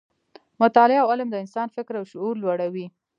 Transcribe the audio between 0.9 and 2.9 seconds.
او علم د انسان فکر او شعور لوړوي.